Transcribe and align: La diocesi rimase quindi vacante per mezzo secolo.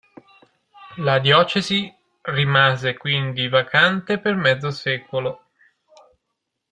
La 0.97 1.19
diocesi 1.19 1.93
rimase 2.23 2.97
quindi 2.97 3.47
vacante 3.49 4.17
per 4.17 4.33
mezzo 4.33 4.71
secolo. 4.71 5.49